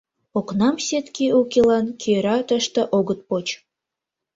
[0.39, 3.47] Окнам сетке укелан кӧра тыште огыт поч.